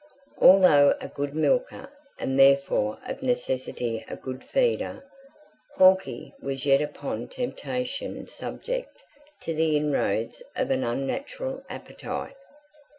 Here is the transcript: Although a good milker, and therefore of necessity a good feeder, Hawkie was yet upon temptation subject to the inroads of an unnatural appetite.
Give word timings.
Although 0.39 0.95
a 0.99 1.09
good 1.09 1.35
milker, 1.35 1.91
and 2.17 2.39
therefore 2.39 2.97
of 3.05 3.21
necessity 3.21 4.03
a 4.09 4.15
good 4.15 4.43
feeder, 4.43 5.05
Hawkie 5.77 6.33
was 6.41 6.65
yet 6.65 6.81
upon 6.81 7.27
temptation 7.27 8.27
subject 8.27 8.97
to 9.43 9.53
the 9.53 9.77
inroads 9.77 10.41
of 10.55 10.71
an 10.71 10.83
unnatural 10.83 11.63
appetite. 11.69 12.33